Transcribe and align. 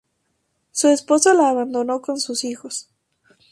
Su 0.71 0.87
esposo 0.87 1.31
la 1.35 1.49
abandonó 1.49 2.01
con 2.01 2.19
sus 2.19 2.43
hijos. 2.43 2.89